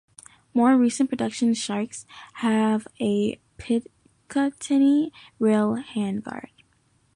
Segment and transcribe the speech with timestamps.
[0.55, 2.07] More recent production Shrikes
[2.37, 6.49] have a Picatinny rail handguard.